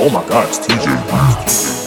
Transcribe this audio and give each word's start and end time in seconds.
Oh 0.00 0.08
my 0.10 0.24
god, 0.28 0.48
it's 0.48 0.60
TJ. 0.60 1.77